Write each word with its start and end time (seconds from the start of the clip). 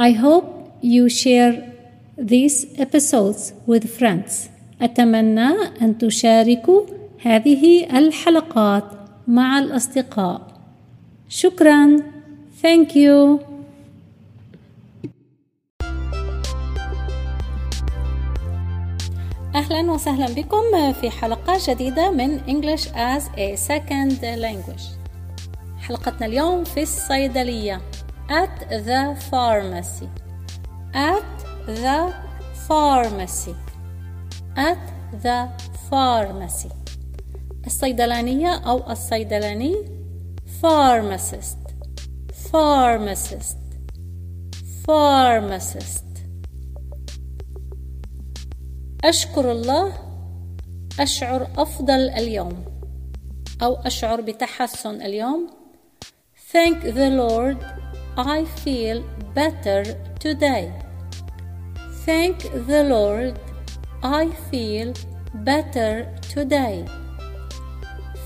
I 0.00 0.12
hope 0.12 0.46
you 0.80 1.08
share 1.08 1.54
these 2.16 2.66
episodes 2.78 3.52
with 3.66 3.84
friends. 3.98 4.48
أتمنى 4.82 5.48
أن 5.82 5.98
تشاركوا 5.98 6.82
هذه 7.22 7.98
الحلقات 7.98 8.84
مع 9.28 9.58
الأصدقاء. 9.58 10.40
شكرا. 11.28 12.02
Thank 12.62 12.94
you. 12.94 13.40
أهلا 19.54 19.92
وسهلا 19.92 20.26
بكم 20.34 20.92
في 20.92 21.10
حلقة 21.10 21.58
جديدة 21.68 22.10
من 22.10 22.40
English 22.40 22.84
as 22.86 23.22
a 23.36 23.56
Second 23.68 24.22
Language 24.22 24.82
حلقتنا 25.78 26.26
اليوم 26.26 26.64
في 26.64 26.82
الصيدلية 26.82 27.80
at 28.62 28.68
the 28.70 29.14
pharmacy 29.30 30.08
at 30.94 31.22
the 31.66 32.12
pharmacy 32.68 33.54
at 34.56 34.78
the 35.22 35.48
pharmacy 35.90 36.70
الصيدلانية 37.66 38.48
أو 38.54 38.90
الصيدلاني 38.90 39.74
pharmacist 40.62 41.58
pharmacist 42.52 43.56
pharmacist 44.86 46.04
أشكر 49.04 49.52
الله 49.52 49.92
أشعر 51.00 51.48
أفضل 51.56 52.10
اليوم 52.10 52.64
أو 53.62 53.74
أشعر 53.74 54.20
بتحسن 54.20 55.02
اليوم 55.02 55.50
Thank 56.52 56.80
the 56.82 57.10
Lord 57.10 57.58
I 58.17 58.45
feel 58.45 59.03
better 59.33 59.83
today 60.19 60.73
Thank 62.05 62.39
the 62.67 62.83
Lord 62.83 63.39
I 64.03 64.29
feel 64.49 64.93
better 65.33 66.13
today 66.21 66.85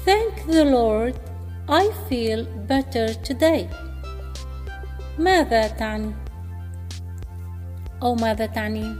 Thank 0.05 0.45
the 0.45 0.65
Lord 0.65 1.19
I 1.67 1.91
feel 2.09 2.45
better 2.67 3.13
today 3.13 3.69
ماذا 5.19 5.67
تعني؟ 5.67 6.13
أو 8.03 8.15
ماذا 8.15 8.45
تعني؟ 8.45 8.95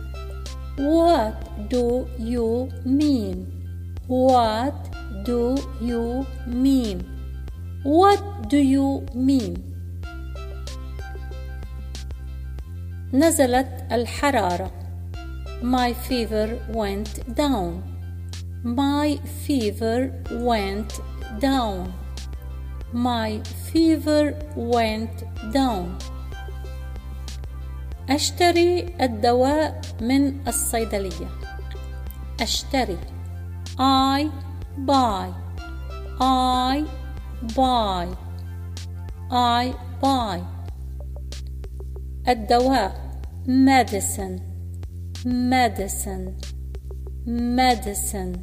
What 0.77 1.69
do 1.69 2.05
you 2.19 2.69
mean? 2.85 3.45
What 4.07 4.77
do 5.25 5.55
you 5.81 6.25
mean? 6.45 7.03
What 7.83 8.49
do 8.49 8.57
you 8.57 9.05
mean? 9.15 9.70
نزلت 13.12 13.84
الحرارة. 13.92 14.70
My 15.62 15.92
fever 15.92 16.48
went 16.72 17.36
down. 17.36 17.82
My 18.64 19.18
fever 19.46 20.10
went 20.30 21.00
down. 21.40 21.92
My 22.92 23.40
fever 23.72 24.34
went 24.56 25.24
down. 25.52 25.98
أشتري 28.10 28.94
الدواء 29.00 29.80
من 30.00 30.48
الصيدلية 30.48 31.28
أشتري 32.40 32.98
I 33.78 34.30
buy 34.78 35.28
I 36.20 36.84
buy 37.56 38.06
I 39.30 39.74
buy 40.00 40.61
الدواء 42.28 42.92
medicine 43.46 44.40
medicine 45.26 46.30
medicine 47.26 48.38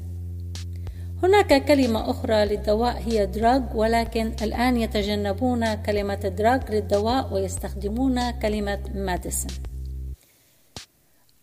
هناك 1.24 1.66
كلمة 1.66 2.10
أخرى 2.10 2.46
للدواء 2.46 3.04
هي 3.08 3.30
drug 3.34 3.76
ولكن 3.76 4.32
الآن 4.42 4.78
يتجنبون 4.78 5.74
كلمة 5.74 6.34
drug 6.40 6.72
للدواء 6.72 7.34
ويستخدمون 7.34 8.32
كلمة 8.32 8.80
medicine 8.96 9.54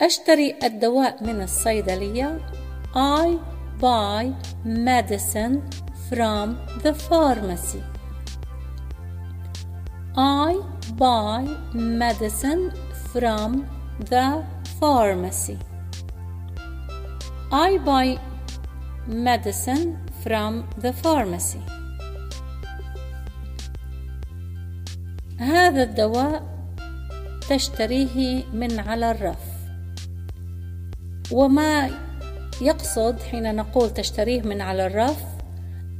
أشتري 0.00 0.54
الدواء 0.64 1.24
من 1.24 1.42
الصيدلية. 1.42 2.38
I 2.94 3.38
buy 3.80 4.32
medicine 4.64 5.62
from 6.08 6.56
the 6.82 6.94
pharmacy. 6.94 7.82
I 10.16 10.75
buy 10.94 11.44
medicine 11.74 12.72
from 13.12 13.66
the 13.98 14.44
pharmacy. 14.80 15.58
I 17.52 17.78
buy 17.78 18.18
medicine 19.06 19.98
from 20.22 20.64
the 20.78 20.92
pharmacy. 20.92 21.60
هذا 25.38 25.82
الدواء 25.82 26.42
تشتريه 27.48 28.44
من 28.52 28.80
على 28.80 29.10
الرف. 29.10 29.56
وما 31.32 31.90
يقصد 32.60 33.22
حين 33.22 33.54
نقول 33.56 33.90
تشتريه 33.90 34.42
من 34.42 34.60
على 34.60 34.86
الرف 34.86 35.24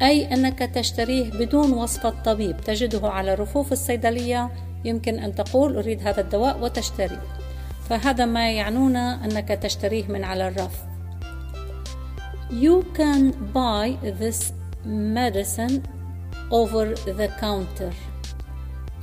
أي 0.03 0.35
أنك 0.35 0.59
تشتريه 0.59 1.31
بدون 1.31 1.73
وصفة 1.73 2.11
طبيب 2.11 2.61
تجده 2.61 3.09
على 3.09 3.35
رفوف 3.35 3.73
الصيدلية 3.73 4.51
يمكن 4.87 5.19
أن 5.19 5.35
تقول 5.35 5.77
أريد 5.77 6.07
هذا 6.07 6.21
الدواء 6.21 6.63
وتشتري 6.63 7.19
فهذا 7.89 8.25
ما 8.25 8.51
يعنون 8.51 8.97
أنك 8.97 9.49
تشتريه 9.49 10.07
من 10.09 10.25
على 10.25 10.49
الرف 10.49 10.85
You 12.51 12.85
can 12.95 13.33
buy 13.53 13.99
this 14.21 14.53
medicine 14.85 15.83
over 16.51 16.95
the 17.19 17.29
counter. 17.41 17.93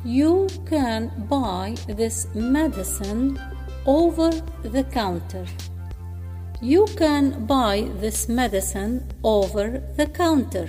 You 0.06 0.48
can 0.66 1.12
buy 1.30 1.76
this 1.88 2.28
medicine 2.34 3.38
over 3.86 4.32
the 4.64 4.84
counter. 4.86 5.46
You 6.62 6.86
can 6.96 7.46
buy 7.46 7.90
this 8.00 8.30
medicine 8.30 9.04
over 9.24 9.82
the 9.98 10.08
counter. 10.08 10.68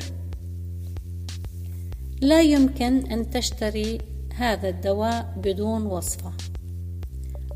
لا 2.21 2.43
يمكن 2.43 3.13
أن 3.13 3.31
تشتري 3.31 3.99
هذا 4.37 4.69
الدواء 4.69 5.35
بدون 5.37 5.87
وصفة. 5.87 6.33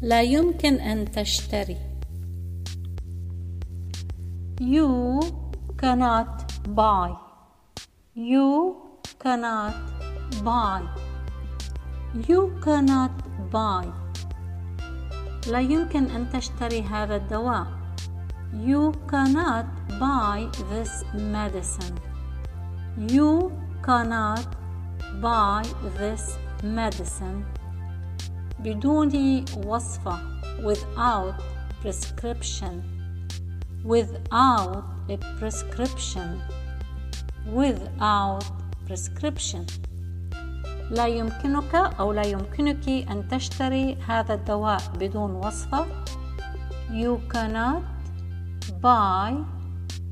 لا 0.03 0.23
يمكن 0.23 0.75
أن 0.75 1.11
تشتري 1.11 1.77
You 4.61 5.21
cannot 5.77 6.51
buy. 6.75 7.15
You 8.15 8.77
cannot 9.23 9.75
buy. 10.43 10.83
You 12.29 12.53
cannot 12.65 13.13
buy. 13.53 13.87
لا 15.47 15.61
يمكن 15.61 16.05
أن 16.11 16.31
تشتري 16.31 16.83
هذا 16.83 17.17
الدواء. 17.17 17.67
You 18.53 18.93
cannot 19.11 19.67
buy 20.01 20.49
this 20.71 21.05
medicine. 21.15 21.99
You 22.97 23.53
cannot 23.83 24.47
buy 25.21 25.63
this 25.99 26.39
medicine 26.64 27.44
بدون 28.60 29.46
وصفة 29.66 30.20
without 30.64 31.36
prescription 31.82 32.82
without 33.84 34.84
a 35.10 35.18
prescription 35.40 36.42
without 37.54 38.44
prescription 38.88 39.66
لا 40.92 41.08
يمكنك 41.08 41.76
أو 41.76 42.14
لا 42.14 42.24
يمكنك 42.26 42.90
أن 42.90 43.28
تشتري 43.28 43.96
هذا 43.96 44.34
الدواء 44.34 44.82
بدون 45.00 45.32
وصفة 45.32 45.86
You 46.92 47.20
cannot 47.28 47.82
buy 48.82 49.34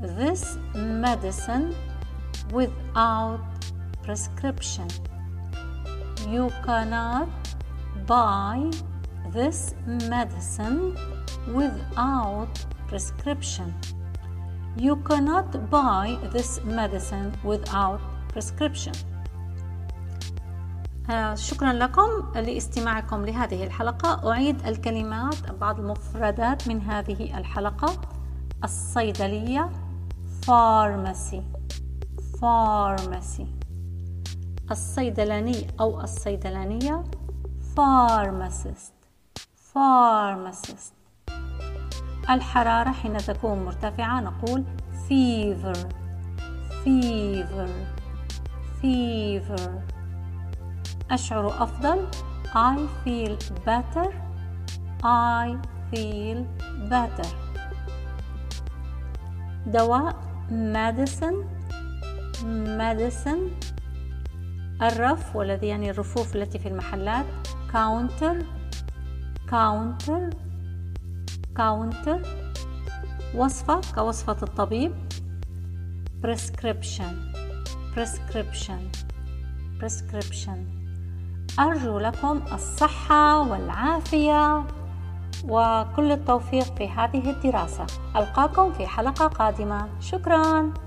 this 0.01 0.57
medicine 0.73 1.75
without 2.51 3.39
prescription 4.03 4.87
You 6.26 6.50
cannot 6.64 7.28
buy 8.06 8.70
this 9.32 9.74
medicine 9.86 10.96
without 11.54 12.48
prescription. 12.88 13.74
You 14.76 14.96
cannot 14.96 15.70
buy 15.70 16.18
this 16.32 16.60
medicine 16.64 17.32
without 17.44 18.00
prescription. 18.32 18.94
آه 21.10 21.34
شكرا 21.34 21.72
لكم 21.72 22.32
لاستماعكم 22.34 23.24
لهذه 23.24 23.64
الحلقة 23.64 24.30
أعيد 24.32 24.66
الكلمات 24.66 25.50
بعض 25.52 25.80
المفردات 25.80 26.68
من 26.68 26.80
هذه 26.82 27.38
الحلقة 27.38 28.00
الصيدلية 28.64 29.70
pharmacy 30.46 31.42
pharmacy 32.40 33.55
الصيدلاني 34.70 35.66
أو 35.80 36.00
الصيدلانية 36.00 37.04
pharmacist 37.76 38.92
pharmacist 39.74 41.20
الحرارة 42.30 42.92
حين 42.92 43.16
تكون 43.16 43.64
مرتفعة 43.64 44.20
نقول 44.20 44.64
fever 45.08 45.76
fever 46.84 47.70
fever 48.82 49.70
أشعر 51.10 51.62
أفضل 51.62 52.06
I 52.54 52.78
feel 53.04 53.36
better 53.66 54.08
I 55.04 55.56
feel 55.92 56.38
better 56.90 57.28
دواء 59.66 60.16
medicine 60.50 61.44
medicine 62.78 63.50
الرف 64.82 65.36
والذي 65.36 65.66
يعني 65.66 65.90
الرفوف 65.90 66.36
التي 66.36 66.58
في 66.58 66.68
المحلات. 66.68 67.26
counter 67.72 68.44
counter 69.50 70.34
counter 71.58 72.26
وصفة 73.34 73.80
كوصفة 73.94 74.36
الطبيب. 74.42 74.92
prescription 76.22 77.14
prescription 77.94 78.80
prescription. 79.80 80.58
أرجو 81.58 81.98
لكم 81.98 82.42
الصحة 82.52 83.50
والعافية 83.50 84.64
وكل 85.44 86.12
التوفيق 86.12 86.74
في 86.74 86.88
هذه 86.88 87.30
الدراسة. 87.30 87.86
ألقاكم 88.16 88.72
في 88.72 88.86
حلقة 88.86 89.26
قادمة. 89.26 89.88
شكراً. 90.00 90.85